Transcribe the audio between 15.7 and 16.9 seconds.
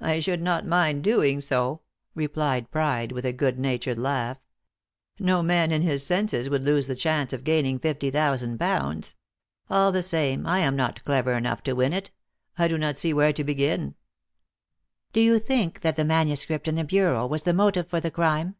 that the manuscript in the